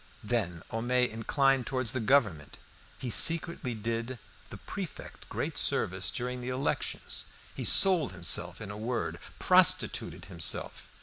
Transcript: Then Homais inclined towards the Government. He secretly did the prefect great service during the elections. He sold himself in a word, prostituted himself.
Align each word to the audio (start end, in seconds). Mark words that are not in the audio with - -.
Then 0.23 0.63
Homais 0.71 1.07
inclined 1.11 1.67
towards 1.67 1.91
the 1.93 1.99
Government. 1.99 2.57
He 2.97 3.11
secretly 3.11 3.75
did 3.75 4.17
the 4.49 4.57
prefect 4.57 5.29
great 5.29 5.59
service 5.59 6.09
during 6.09 6.41
the 6.41 6.49
elections. 6.49 7.25
He 7.53 7.65
sold 7.65 8.11
himself 8.11 8.59
in 8.61 8.71
a 8.71 8.77
word, 8.77 9.19
prostituted 9.37 10.25
himself. 10.25 10.89